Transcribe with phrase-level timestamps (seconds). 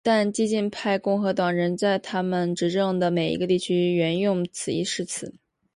[0.03, 5.35] 但激进派共和党人仍然在他们执政的每一个地区援用此一誓词。